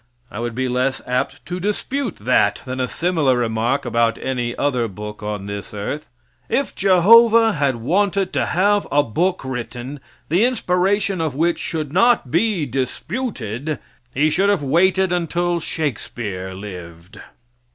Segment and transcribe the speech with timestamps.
[0.31, 4.87] I would be less apt to dispute that than a similar remark about any other
[4.87, 6.09] book on this earth.
[6.49, 12.31] If Jehovah had wanted to have a book written, the inspiration of which should not
[12.31, 13.77] be disputed,
[14.11, 17.19] He should have waited until Shakespeare lived.